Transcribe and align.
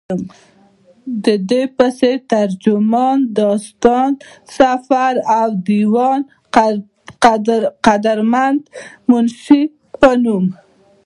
ددې 1.25 1.63
پسې، 1.77 2.11
ترجمان، 2.33 3.17
داستان 3.39 4.09
سفر 4.57 5.13
او 5.39 5.49
ديوان 5.67 6.19
قدرمند 7.87 8.61
منشي 9.09 9.61
پۀ 9.99 10.11
نوم 10.23 10.45